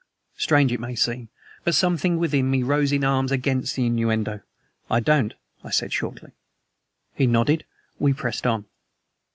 [0.35, 1.29] Strange it may seem,
[1.63, 4.41] but something within me rose in arms against the innuendo.
[4.89, 6.31] "I don't," I said shortly.
[7.13, 7.65] He nodded.
[7.99, 8.65] We pressed on.